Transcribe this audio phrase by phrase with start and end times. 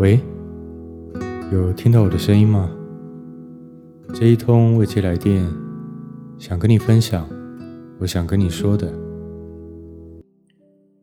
[0.00, 0.18] 喂，
[1.52, 2.74] 有听到我的声音吗？
[4.14, 5.46] 这一通未接来电，
[6.38, 7.28] 想跟你分享，
[7.98, 8.90] 我想跟你说的。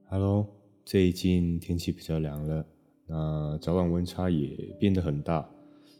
[0.10, 0.47] Hello，
[0.83, 2.65] 最近天气比较凉了，
[3.05, 5.48] 那早晚温差也变得很大，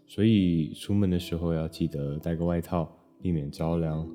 [0.08, 2.92] 所以出门的时候要记得带个外套，
[3.22, 4.10] 避免着凉。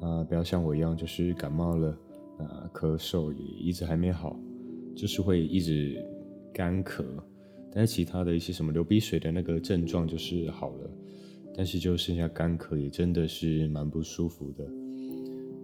[0.00, 1.96] 那不要像我一样，就是感冒了，
[2.36, 4.36] 那咳嗽也一直还没好，
[4.96, 6.04] 就是会一直
[6.52, 7.04] 干咳。
[7.72, 10.90] 但是其他的一些什么流鼻水的那个症状就是好了，
[11.54, 14.64] 但是就剩下干咳也真的是蛮不舒服的。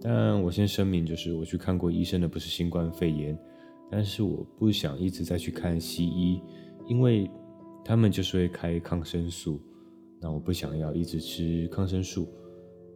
[0.01, 3.35] 但我先声明，就是我去看过医生的不是新冠肺炎，
[3.89, 6.39] 但是我不想一直再去看西医，
[6.87, 7.27] 因为
[7.83, 9.59] 他们就是会开抗生素，
[10.21, 12.27] 那我不想要一直吃抗生素，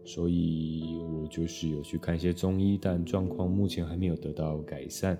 [0.05, 5.17] 所以我就是有去看一些中医，但状况目前还没有得到改善，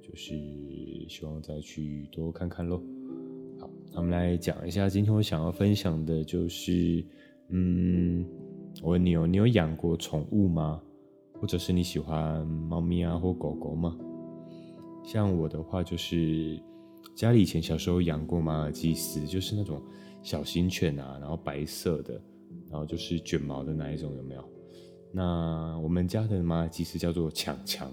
[0.00, 0.36] 就是
[1.08, 2.80] 希望再去多看看喽。
[3.94, 7.04] 我们来讲一下，今天我想要分享的就是，
[7.48, 8.26] 嗯，
[8.82, 10.82] 我问你哦，你有养过宠物吗？
[11.40, 13.96] 或者是你喜欢猫咪啊或狗狗吗？
[15.02, 16.60] 像我的话，就是
[17.14, 19.80] 家里以前小时候养过马尔济斯，就是那种
[20.22, 22.20] 小型犬啊，然后白色的，
[22.70, 24.44] 然后就是卷毛的那一种，有没有？
[25.12, 27.90] 那我们家的马尔济斯叫做强强，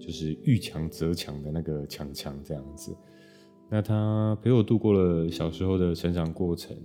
[0.00, 2.96] 就是遇强则强的那个强强这样子。
[3.74, 6.76] 那他陪我度过了小时候的成长过程，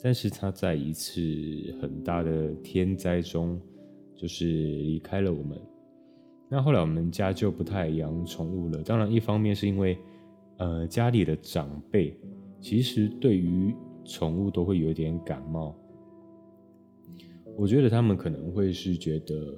[0.00, 1.20] 但是他在一次
[1.82, 3.60] 很大的天灾中，
[4.14, 5.60] 就是离开了我们。
[6.48, 8.80] 那后来我们家就不太养宠物了。
[8.84, 9.98] 当然，一方面是因为，
[10.58, 12.16] 呃，家里的长辈
[12.60, 13.74] 其实对于
[14.04, 15.76] 宠物都会有点感冒。
[17.56, 19.54] 我觉得他们可能会是觉得，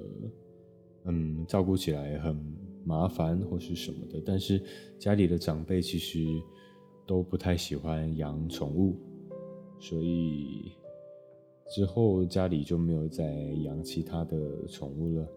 [1.05, 2.62] 嗯，照顾起来很。
[2.85, 4.61] 麻烦或是什么的，但是
[4.99, 6.19] 家里的长辈其实
[7.05, 8.97] 都不太喜欢养宠物，
[9.79, 10.73] 所以
[11.69, 15.27] 之后家里就没有再养其他的宠物了。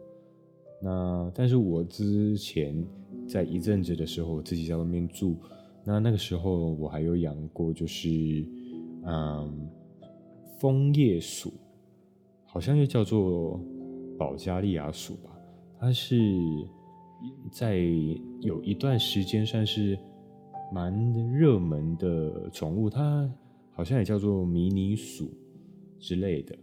[0.83, 2.85] 那但是我之前
[3.29, 5.37] 在一阵子的时候，我自己在外面住，
[5.85, 8.45] 那那个时候我还有养过，就是
[9.05, 9.69] 嗯，
[10.59, 11.53] 枫叶鼠，
[12.45, 13.61] 好像又叫做
[14.19, 15.31] 保加利亚鼠吧，
[15.79, 16.17] 它是。
[17.51, 17.79] 在
[18.41, 19.99] 有一段时间算是
[20.73, 23.31] 蛮热门的宠物，它
[23.73, 25.31] 好像也叫做迷你鼠
[25.99, 26.57] 之类的。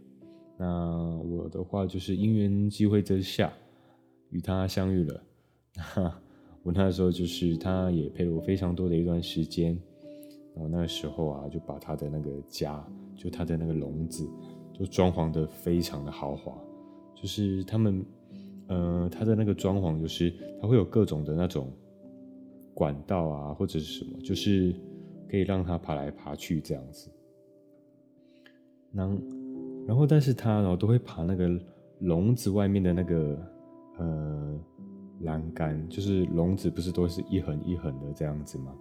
[0.56, 3.52] 那我的话就是因缘际会之下
[4.30, 5.22] 与它相遇了。
[5.96, 6.14] 那
[6.62, 9.78] 我那时候就是它也陪我非常多的一段时间。
[10.54, 12.86] 然后那个时候啊，就把它的那个家，
[13.16, 14.28] 就它的那个笼子，
[14.72, 16.56] 就装潢得非常的豪华，
[17.14, 18.04] 就是他们。
[18.66, 21.70] 呃，它的那个装潢就是它会有各种的那种
[22.72, 24.74] 管道啊，或者是什么，就是
[25.28, 27.10] 可以让它爬来爬去这样子。
[28.90, 29.18] 然后，
[29.86, 31.50] 然后但是它然后都会爬那个
[32.00, 33.38] 笼子外面的那个
[33.98, 34.58] 呃
[35.20, 38.74] 栏杆，就是笼子不是都是一横一横的这样子吗？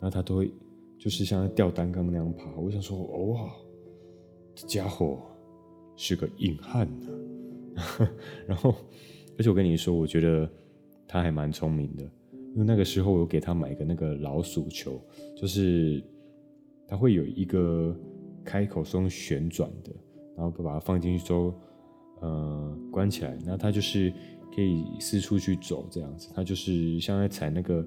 [0.00, 0.52] 那它都会
[0.98, 2.54] 就是像吊单杠那样爬。
[2.56, 3.50] 我想说，哇，
[4.54, 5.18] 这家伙
[5.96, 7.06] 是个硬汉呢。
[8.46, 8.74] 然后。
[9.40, 10.46] 而且我跟你说，我觉得
[11.08, 12.04] 他还蛮聪明的，
[12.52, 15.00] 因为那个时候我给他买个那个老鼠球，
[15.34, 16.04] 就是
[16.86, 17.96] 它会有一个
[18.44, 19.90] 开口是用旋转的，
[20.36, 21.54] 然后把它放进去之后，
[22.20, 24.12] 呃，关起来，那它就是
[24.54, 27.82] 可以四处去走这样子，它就是像在踩那个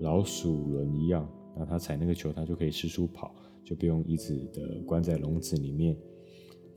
[0.00, 5.94] 老鼠轮一样，然后它踩那个球，它就可以四处跑，就不用一直的关在笼子里面。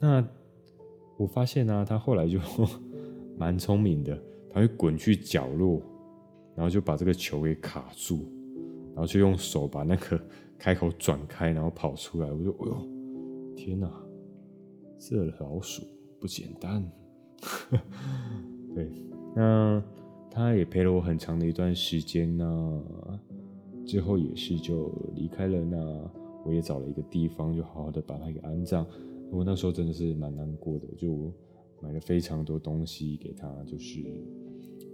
[0.01, 0.21] 那
[1.15, 2.37] 我发现呢、啊，它后来就。
[3.37, 5.79] 蛮聪明的，他会滚去角落，
[6.55, 8.25] 然后就把这个球给卡住，
[8.95, 10.19] 然后就用手把那个
[10.57, 12.31] 开口转开，然后跑出来。
[12.31, 13.87] 我就，哎呦，天哪，
[14.97, 15.83] 这老鼠
[16.19, 16.83] 不简单。
[18.73, 18.91] 对，
[19.35, 19.83] 那
[20.31, 22.83] 他也陪了我很长的一段时间呢，
[23.85, 25.63] 之后也是就离开了。
[25.63, 25.77] 那
[26.43, 28.83] 我也找了一个地方，就好好的把它给安葬。
[29.29, 31.31] 我那时候真的是蛮难过的，就。
[31.79, 34.03] 买了非常多东西给他，就是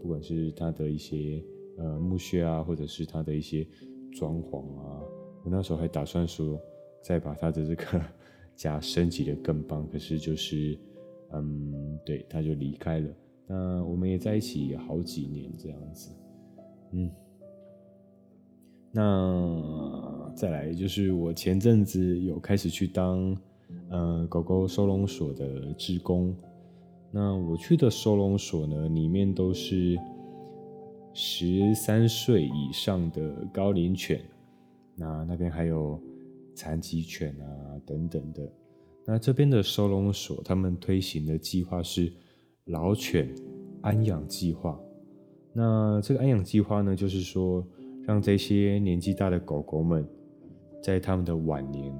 [0.02, 1.44] 不管是他的一些
[1.78, 3.66] 呃墓穴啊，或者是他的一些
[4.12, 5.02] 装潢啊，
[5.44, 6.60] 我那时候还打算说
[7.02, 8.02] 再把他的这个
[8.56, 10.78] 家升级的更棒，可是就是
[11.32, 13.10] 嗯，对，他就离开了。
[13.48, 16.12] 那我们也在一起好几年这样子，
[16.92, 17.10] 嗯，
[18.92, 23.36] 那再来就是我前阵子有开始去当
[23.90, 26.36] 嗯狗狗收容所的职工。
[27.16, 29.96] 那我去的收容所呢，里面都是
[31.14, 34.20] 十三岁以上的高龄犬。
[34.96, 36.02] 那那边还有
[36.56, 37.46] 残疾犬啊
[37.86, 38.52] 等等的。
[39.06, 42.12] 那这边的收容所，他们推行的计划是
[42.66, 43.30] 老犬
[43.82, 44.80] 安养计划。
[45.54, 47.64] 那这个安养计划呢，就是说
[48.08, 50.04] 让这些年纪大的狗狗们，
[50.82, 51.96] 在他们的晚年，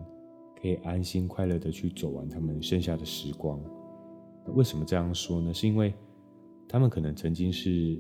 [0.60, 3.60] 可以安心快乐的去走完他们剩下的时光。
[4.48, 5.54] 为什么这样说呢？
[5.54, 5.94] 是因为
[6.68, 8.00] 他们可能曾经是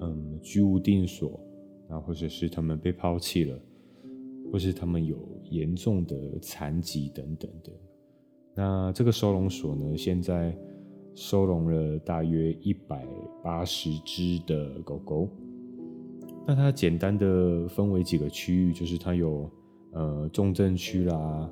[0.00, 1.40] 嗯居无定所，
[1.88, 3.60] 啊，或者是他们被抛弃了，
[4.52, 5.18] 或是他们有
[5.50, 7.72] 严重的残疾等等的。
[8.54, 10.56] 那这个收容所呢，现在
[11.14, 13.06] 收容了大约一百
[13.42, 15.28] 八十只的狗狗。
[16.46, 19.50] 那它简单的分为几个区域，就是它有
[19.92, 21.50] 呃重症区啦、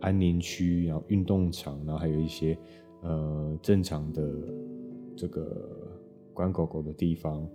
[0.00, 2.58] 安宁区，然后运动场，然后还有一些
[3.02, 4.32] 呃正常的
[5.16, 5.90] 这个
[6.32, 7.46] 关狗狗的地方，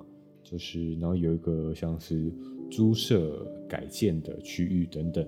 [0.44, 2.32] 就是然后有一个像是
[2.70, 5.28] 猪舍改建的区域等等。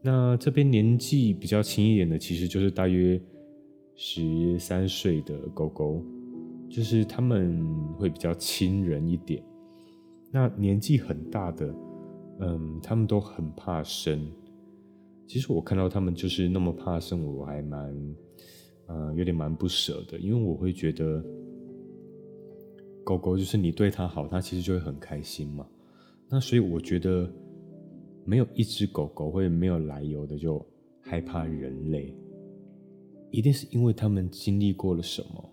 [0.00, 3.20] 那这边年纪比较轻一点的，其实就是大约
[3.96, 6.02] 十三岁的狗狗，
[6.70, 7.60] 就是他们
[7.94, 9.42] 会比较亲人一点。
[10.30, 11.74] 那年纪很大的，
[12.38, 14.30] 嗯，他们都很怕生。
[15.26, 17.92] 其实我看到他们就是那么怕生，我还蛮，
[18.88, 21.24] 呃，有点蛮不舍的，因为我会觉得，
[23.04, 25.64] 狗狗就是你对它好，它其实就会很开心嘛。
[26.28, 27.32] 那所以我觉得。
[28.24, 30.62] 没有一只狗狗会没有来由的就
[31.00, 32.14] 害怕人类，
[33.30, 35.50] 一定是因为他们经历过了什么，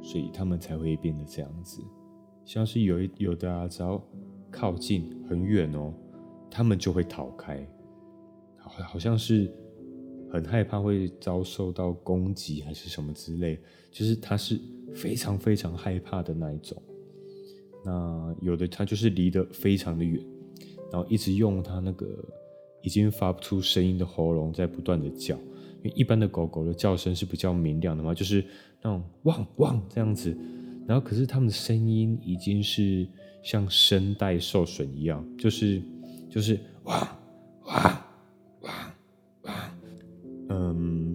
[0.00, 1.82] 所以他们才会变得这样子。
[2.46, 4.02] 像是有一有的啊，只要
[4.50, 5.92] 靠近很远哦，
[6.50, 7.68] 他们就会逃开，
[8.56, 9.52] 好，好像是
[10.32, 13.58] 很害怕会遭受到攻击还是什么之类，
[13.90, 14.58] 就是他是
[14.94, 16.80] 非常非常害怕的那一种。
[17.84, 20.24] 那有的他就是离得非常的远。
[20.92, 22.04] 然后一直用它那个
[22.82, 28.44] 已经发不出声音的喉咙在不断的叫，因为一般的狗狗的叫声是比较明亮的嘛，就是
[28.82, 30.36] 那种汪汪这样子。
[30.88, 33.06] 然后可是它们的声音已经是
[33.40, 35.80] 像声带受损一样，就是
[36.28, 37.08] 就是汪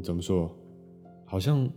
[0.06, 0.56] 怎么说？
[1.26, 1.68] 好像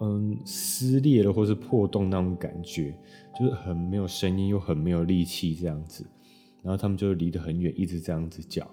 [0.00, 2.94] 嗯撕裂了或是破洞那种感觉，
[3.36, 6.06] 就是很没有声音又很没有力气这样子。
[6.62, 8.68] 然后他们就离得很远，一直这样子叫，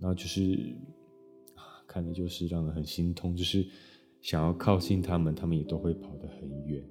[0.00, 0.58] 然后就是，
[1.86, 3.64] 看的就是让人很心痛，就是
[4.20, 6.84] 想要靠近他们，他们也都会跑得很远。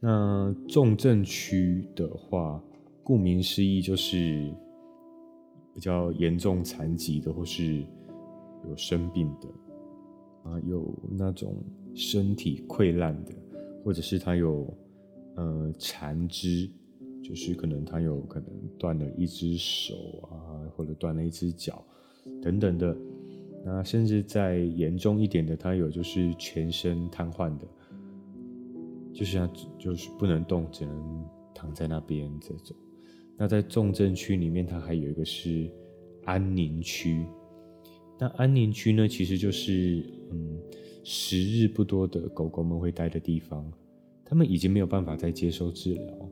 [0.00, 2.62] 那重症区的话，
[3.02, 4.50] 顾名思义就是
[5.74, 7.84] 比较严重残疾的，或是
[8.68, 9.48] 有生病的
[10.50, 11.56] 啊，有那种
[11.94, 13.32] 身体溃烂的，
[13.84, 14.72] 或者是他有
[15.36, 16.70] 呃残肢。
[17.26, 19.94] 就是可能他有可能断了一只手
[20.30, 21.82] 啊，或者断了一只脚
[22.42, 22.94] 等等的。
[23.64, 27.66] 那甚至再严重一点的，他有就是全身瘫痪的，
[29.14, 31.24] 就是他就是不能动，只能
[31.54, 32.76] 躺在那边这种。
[33.38, 35.70] 那在重症区里面，它还有一个是
[36.26, 37.24] 安宁区。
[38.18, 40.58] 那安宁区呢，其实就是嗯，
[41.02, 43.70] 时日不多的狗狗们会待的地方，
[44.24, 46.30] 他们已经没有办法再接受治疗。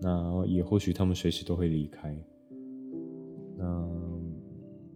[0.00, 2.16] 那也或许他们随时都会离开，
[3.56, 3.88] 那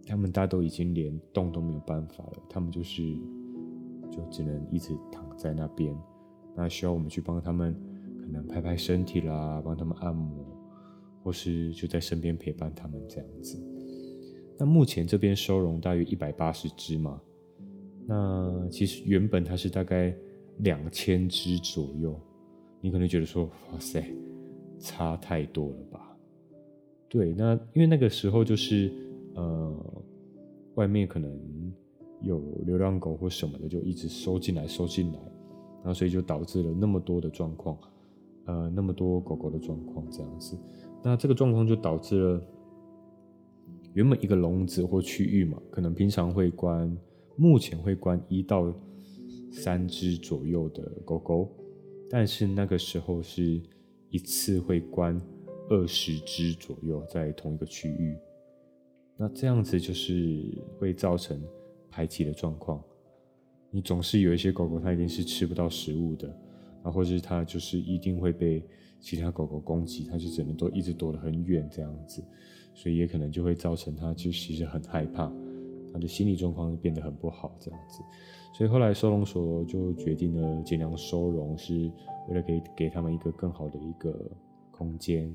[0.05, 3.01] 他们大都已经连动都没有办法了，他们就是
[4.11, 5.95] 就只能一直躺在那边，
[6.55, 7.73] 那需要我们去帮他们，
[8.19, 10.43] 可能拍拍身体啦，帮他们按摩，
[11.23, 13.76] 或是就在身边陪伴他们这样子。
[14.57, 17.21] 那目前这边收容大约一百八十只嘛，
[18.05, 20.15] 那其实原本它是大概
[20.59, 22.19] 两千只左右，
[22.81, 24.03] 你可能觉得说，哇塞。
[24.79, 26.15] 差太多了吧？
[27.09, 28.93] 对，那因为那个时候就是
[29.33, 29.75] 呃，
[30.75, 31.35] 外面可能
[32.21, 35.19] 有流浪狗或什么的，就一直收进来，收进来，
[35.77, 37.75] 然后所以就导致了那么多的状况，
[38.45, 40.55] 呃，那么多狗狗的状况这样子。
[41.03, 42.41] 那这个状况就导致了
[43.97, 46.95] 原本一个笼子或区域嘛，可能平常会关，
[47.35, 48.71] 目前会关一到
[49.51, 51.51] 三只左右的狗狗，
[52.07, 53.61] 但是那个时候是。
[54.09, 55.21] 一次会关
[55.69, 58.17] 二十只左右在同一个区域，
[59.17, 60.45] 那这样子就是
[60.79, 61.37] 会造成
[61.91, 62.81] 排挤的状况。
[63.69, 66.33] 你总是有一些狗狗，它一定是吃不到食物的，
[66.83, 68.63] 啊，或者是它就是一定会被
[69.01, 72.23] 其他狗狗攻击，它就只能都一直躲得很远这样子，
[72.77, 75.33] 所以也可能就会造成它就其实很害怕，
[75.91, 78.03] 它的心理状况变得很不好这样子。
[78.53, 81.91] 所以后来收容所就决定了尽量收容是，
[82.29, 84.31] 为了给给他们一个更好的一个
[84.71, 85.33] 空间。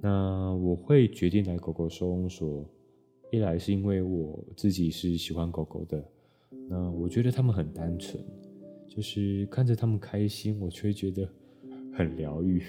[0.00, 2.64] 那我会决定来狗狗收容所，
[3.30, 6.02] 一来是因为我自己是喜欢狗狗的，
[6.68, 8.22] 那我觉得他们很单纯，
[8.86, 11.28] 就是看着他们开心，我却觉得
[11.92, 12.62] 很疗愈。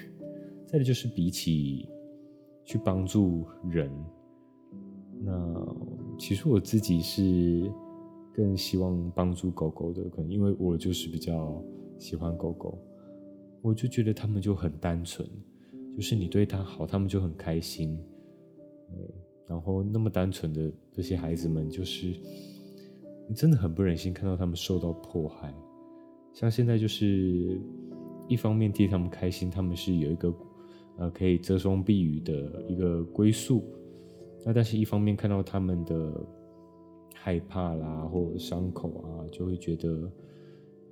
[0.66, 1.88] 再的就是比起
[2.70, 3.92] 去帮助人，
[5.24, 5.34] 那
[6.20, 7.68] 其实我自己是
[8.32, 11.60] 更希望帮助狗狗的，可能因为我就是比较
[11.98, 12.78] 喜欢狗狗，
[13.64, 15.28] 我就觉得他们就很单纯。
[15.96, 17.98] 就是你对他好，他们就很开心。
[19.48, 22.06] 然后那么单纯的这些孩子们，就是
[23.28, 25.52] 你真的很不忍心看到他们受到迫害。
[26.34, 27.60] 像现在就是
[28.28, 30.32] 一方面替他们开心，他们是有一个
[30.98, 33.64] 呃可以遮风避雨的一个归宿。
[34.46, 36.14] 那但是一方面看到他们的
[37.14, 40.12] 害怕啦，或伤口啊，就会觉得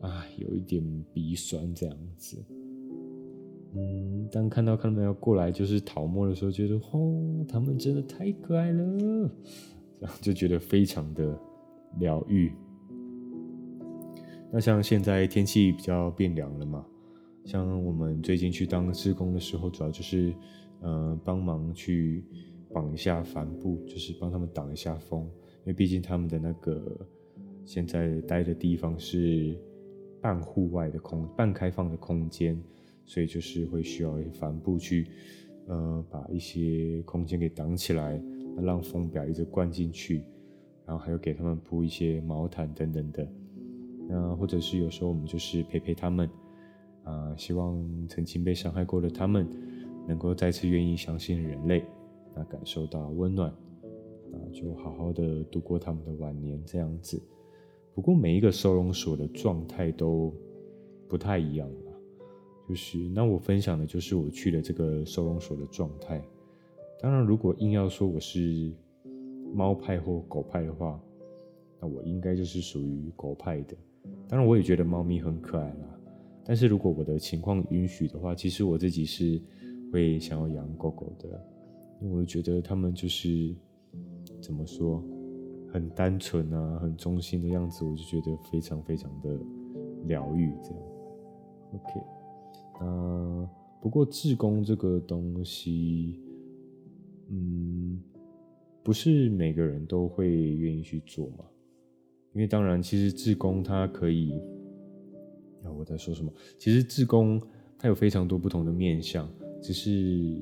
[0.02, 2.44] 啊有一点鼻酸这样子。
[3.74, 9.30] 嗯，当看到他们要过来就是讨摸的时候，觉得哦，他们真的太可爱了，
[10.00, 11.40] 这样就觉得非常的
[12.00, 12.52] 疗愈。
[14.52, 16.86] 那像现在天气比较变凉了嘛，
[17.48, 20.36] 像我们最近去当志工的时候，主要就是
[20.82, 22.22] 呃帮忙去
[22.74, 27.08] 绑一下帆布，就是帮他们挡一下风，因为毕竟他们的那个
[27.64, 29.58] 现在待的地方是
[30.20, 32.62] 半户外的空、半开放的空间。
[33.10, 35.08] 所以就是会需要帆布去，
[35.68, 38.22] 呃，把一些空间给挡起来，
[38.62, 40.26] 让风不要一直灌进去，
[40.86, 43.26] 然后还有给他们铺一些毛毯等等的。
[44.10, 46.30] 那或者是有时候我们就是陪陪他们，
[47.08, 49.48] 啊、希望曾经被伤害过的他们，
[50.08, 51.86] 能够再次愿意相信人类，
[52.36, 57.22] 那感受到温暖，啊，就好好的度过他们的晚年这样子。
[57.96, 60.34] 不过每一个收容所的状态都
[61.08, 61.68] 不太一样。
[62.68, 66.22] 就是那我分享的就是我去的这个收容所的状态。
[67.00, 68.74] 当然，如果硬要说我是
[69.54, 71.00] 猫派或狗派的话，
[71.80, 73.78] 那我应该就是属于狗派的。
[74.28, 75.97] 当然，我也觉得猫咪很可爱啦。
[76.48, 79.42] 但是如果我的情况允许的话，其实我自己是
[79.92, 81.28] 会想要养狗狗的，
[82.02, 83.54] 因为我觉得他们就是
[84.40, 85.04] 怎么说，
[85.74, 89.38] 很单纯啊，很忠心的样子，我就觉得非常非常的
[90.06, 90.54] 疗愈。
[90.64, 90.80] 这样
[91.74, 92.02] ，OK。
[92.80, 93.50] 那，
[93.82, 96.22] 不过志工这个东西，
[97.30, 98.00] 嗯，
[98.84, 101.44] 不是每个人都会愿意去做嘛。
[102.34, 104.40] 因为当然，其实志工它可以，
[105.64, 106.32] 啊，我在说什么？
[106.58, 107.42] 其实志工
[107.78, 109.30] 它有非常多不同的面向，
[109.62, 110.38] 只是，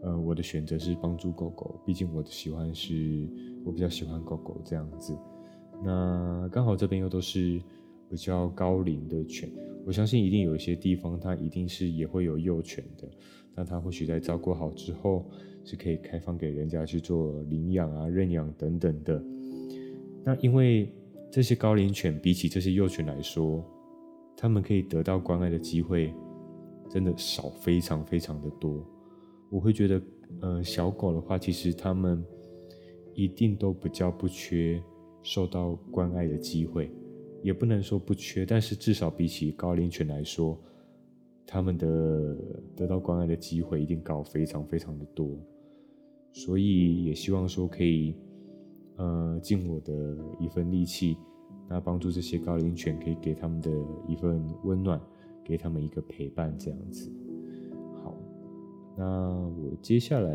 [0.00, 3.28] 呃，我的选择是帮助狗狗，毕竟我的喜欢是，
[3.64, 5.16] 我比较喜欢狗狗这样子。
[5.84, 7.60] 那刚好这边又都是。
[8.10, 9.52] 比较高龄的犬，
[9.84, 13.06] 我相信一定有一些地方它一定是也会有幼犬的，
[13.54, 15.26] 那它或许在照顾好之后
[15.62, 19.22] 是可以开放给人家去做领养啊、认养等等的。
[20.24, 20.90] 那因为
[21.30, 23.62] 这些高龄犬比起这些幼犬来说，
[24.40, 26.14] 他们可以得到关爱的机会
[26.88, 28.86] 真的少非常非常的多。
[29.50, 30.02] 我会觉得，
[30.40, 32.24] 呃，小狗的话，其实他们
[33.14, 34.80] 一定都比较不缺
[35.24, 36.88] 受到关爱的机会。
[37.42, 40.56] 也不能说不缺，但是至少比起高龄犬来说，
[41.44, 42.36] 他们的
[42.76, 45.36] 得到关爱的机会一定高非常非常的多，
[46.32, 48.14] 所以也希望说可以，
[48.96, 51.16] 呃，尽我的一份力气，
[51.68, 53.70] 那帮助这些高龄犬可以给他们的
[54.08, 55.00] 一份温暖，
[55.44, 57.10] 给他们一个陪伴这样子。
[58.02, 58.14] 好，
[58.96, 60.30] 那我接下来，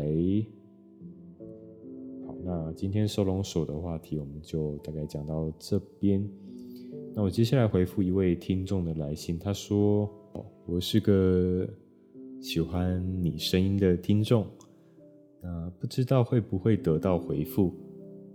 [2.26, 6.24] 好，那今天收容所的话题我们就大概讲到这边。
[7.16, 10.10] 那我接下来回复一位听众的来信，他说
[10.66, 11.68] ：“我是个
[12.40, 14.46] 喜欢你声音的听众，
[15.40, 17.72] 那不知道会不会得到回复，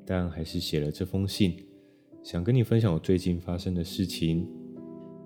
[0.05, 1.57] 但还是写了这封信，
[2.21, 4.47] 想跟你分享我最近发生的事情，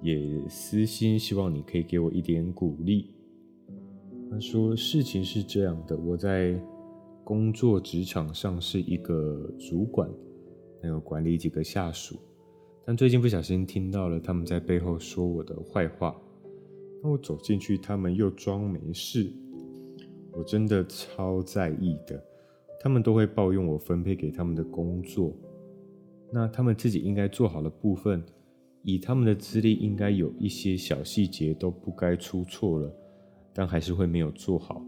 [0.02, 3.14] 也私心希望你可以给我一点鼓励。”
[4.30, 6.60] 他说：“事情是这样的，我在
[7.24, 10.10] 工作职场上是一个主管，
[10.82, 12.18] 还有管理几个下属。”
[12.86, 16.16] 但最近不小心听到了他们在背后说我的坏话，
[17.02, 19.32] 那我走进去，他们又装没事，
[20.32, 22.24] 我真的超在意的。
[22.80, 25.34] 他们都会抱怨我分配给他们的工作，
[26.34, 28.24] 那他们自己应该做好的部分，
[28.82, 32.92] 以他们的资历，应该有一些小细节都不该出错了，
[33.54, 34.84] 但还是会没有做好。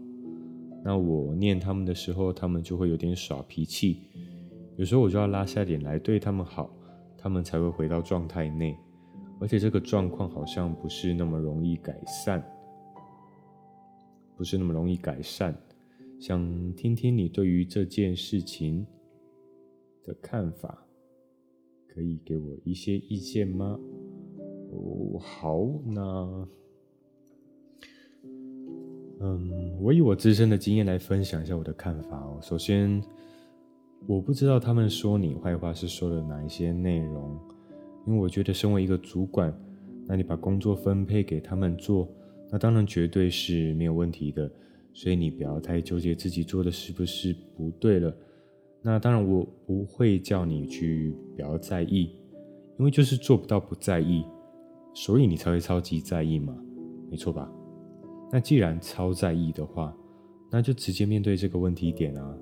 [0.84, 4.02] 那我念他们的时候，他们就会有点耍脾气，
[4.76, 6.68] 有时候我就要拉下脸来对他们好。
[7.18, 8.76] 他们才会回到状态内，
[9.40, 12.40] 而且这个状况好像不是那么容易改善，
[14.36, 15.52] 不是那么容易改善。
[16.20, 18.86] 想听听你对于这件事情
[20.04, 20.85] 的看法，
[21.96, 23.80] 可以给我一些意见吗？
[24.70, 26.48] 哦，好，那，
[29.20, 32.38] 嗯，我以我自身的经验来分享一下我的看法哦。
[32.42, 33.02] 首先，
[34.06, 37.40] 我不知道他们说你坏话是说了哪一些内容，
[38.06, 39.50] 因为我觉得身为一个主管，
[40.06, 42.06] 那你把工作分配给他们做，
[42.52, 44.50] 那当然绝对是没有问题的。
[44.92, 48.14] 所以你不要太纠结自己做的是不是不对了。
[48.86, 52.08] 那当然我不会叫你去不要在意，
[52.78, 54.24] 因为就是做不到不在意，
[54.94, 56.56] 所以你才会超级在意嘛，
[57.10, 57.50] 没错吧？
[58.30, 59.92] 那既然超在意的话，
[60.52, 62.38] 那就直接面对这个问题点啊。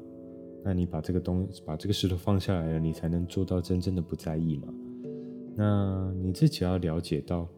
[0.63, 4.69] 那你把这个东把这个石头放下来了，你才能做到真正的不在意嘛。
[5.57, 7.49] 那你自己要了解到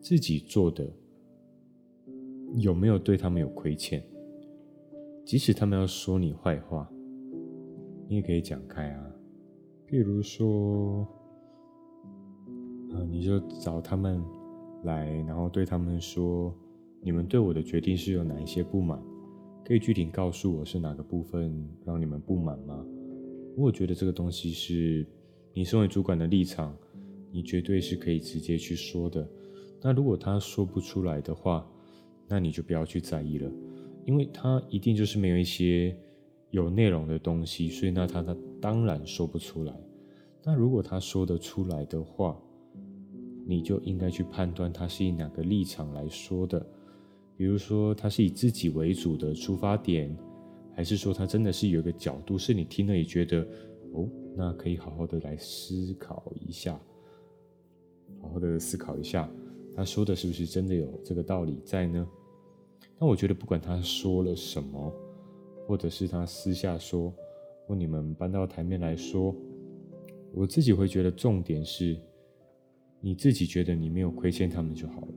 [0.00, 0.88] 自己做的
[2.54, 4.00] 有没有对他们有亏欠，
[5.24, 6.88] 即使他们要说你坏话，
[8.12, 9.10] 你也可以讲开啊。
[9.88, 11.08] 譬如说，
[12.92, 14.22] 啊，你就找他们
[14.84, 16.54] 来，然后对他们说，
[17.00, 19.02] 你们对我的决定是有哪一些不满。
[19.64, 22.84] 可以具体告诉我是哪个部分让你们不满吗？
[23.56, 25.06] 我觉得这个东西是
[25.54, 26.76] 你身为主管的立场，
[27.30, 29.26] 你绝对是可以直接去说的。
[29.80, 31.66] 那如果他说不出来的话，
[32.28, 33.50] 那你就不要去在意了，
[34.04, 35.96] 因为他一定就是没有一些
[36.52, 39.74] 有内容的东西，所以那他他当然说不出来。
[40.44, 42.40] 那如果他说得出来的话，
[43.46, 46.64] 你就应该去判断他是以哪个立场来说的。
[47.36, 50.14] 比如说，他是以自己为主的出发点，
[50.76, 53.40] 还是说他真的是有一个角度，是你听了也觉得，
[53.94, 56.78] 哦，那可以好好的来思考一下，
[58.20, 59.28] 好好的思考一下，
[59.74, 62.06] 他说的是不是真的有这个道理在呢？
[62.98, 64.92] 那我觉得不管他说了什么，
[65.66, 67.12] 或者是他私下说，
[67.66, 69.34] 或你们搬到台面来说，
[70.34, 71.96] 我自己会觉得重点是，
[73.00, 75.14] 你自己觉得你没有亏欠他们就好了。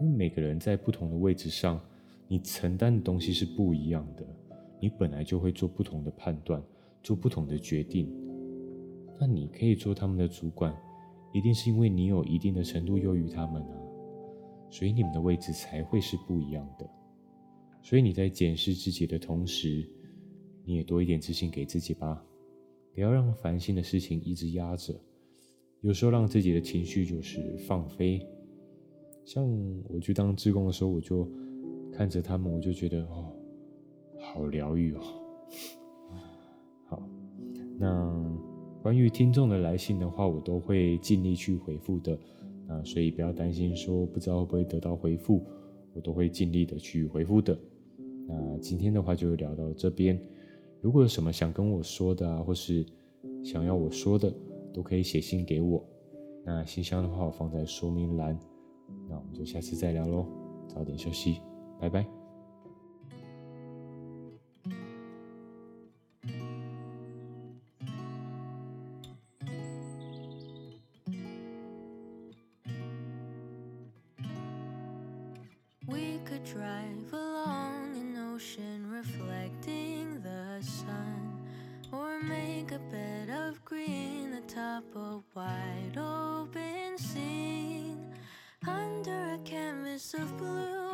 [0.00, 1.80] 因为每个人在不同的位置上，
[2.26, 4.24] 你承担的东西是不一样的，
[4.80, 6.60] 你本来就会做不同的判断，
[7.02, 8.12] 做不同的决定。
[9.20, 10.74] 那你可以做他们的主管，
[11.32, 13.76] 一定是因为你有一定的程度优于他们啊，
[14.68, 16.90] 所以你们的位置才会是不一样的。
[17.82, 19.86] 所以你在检视自己的同时，
[20.64, 22.24] 你也多一点自信给自己吧，
[22.94, 24.94] 不要让烦心的事情一直压着，
[25.80, 28.24] 有时候让自己的情绪就是放飞。
[29.24, 29.44] 像
[29.88, 31.28] 我去当志工的时候，我就
[31.92, 33.32] 看着他们，我就觉得哦，
[34.20, 35.00] 好疗愈哦。
[36.86, 37.08] 好，
[37.78, 38.38] 那
[38.80, 42.18] 关于听众的来信的话，我都会尽力去回复的。
[42.68, 45.44] 那所以不要担心说不知道会不会得到回复，
[45.94, 47.58] 我都会尽力的去回复的。
[48.32, 50.18] 那今天的话就聊到这边，
[50.80, 52.84] 如果有什么想跟我说的啊，或是
[53.44, 54.34] 想要我说的，
[54.72, 55.84] 都可以写信给我。
[56.44, 58.38] 那信箱的话，我放在说明栏。
[59.08, 60.26] 那我们就下次再聊喽，
[60.66, 61.40] 早点休息，
[61.78, 62.21] 拜拜。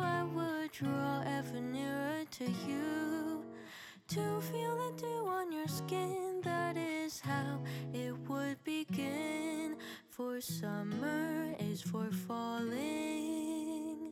[0.01, 3.45] I would draw ever nearer to you.
[4.09, 7.61] To feel the dew on your skin, that is how
[7.93, 9.75] it would begin.
[10.09, 14.11] For summer is for falling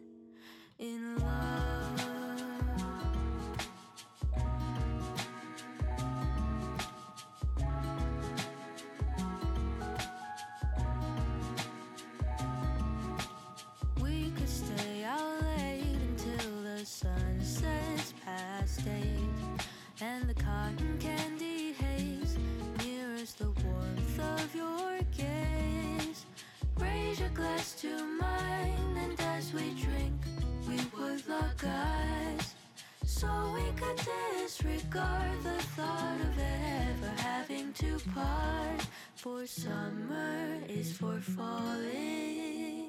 [0.80, 1.27] in love.
[33.18, 38.86] So we could disregard the thought of ever having to part.
[39.16, 42.87] For summer is for falling.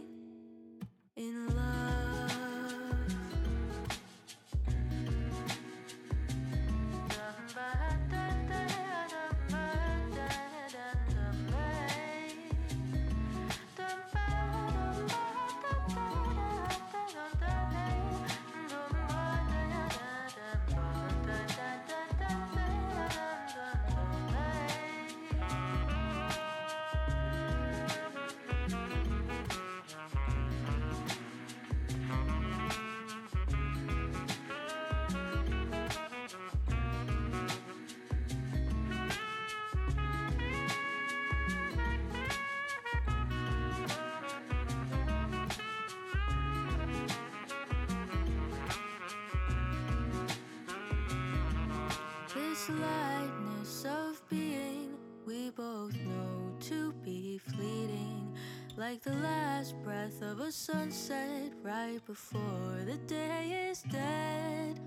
[52.73, 54.95] Lightness of being
[55.27, 58.35] we both know to be fleeting.
[58.77, 64.81] Like the last breath of a sunset right before the day is dead.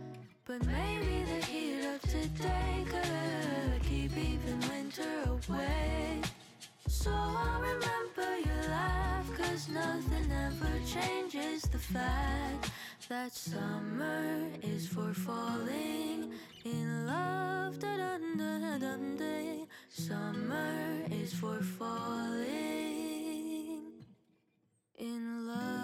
[0.46, 6.22] But maybe the heat of today could keep even winter away.
[6.88, 12.72] So I'll remember your laugh, cause nothing ever changes the fact
[13.10, 16.32] that summer is for falling
[16.66, 17.80] in love.
[17.80, 19.66] Da da da da day.
[19.90, 22.48] Summer is for falling
[24.98, 25.81] in love.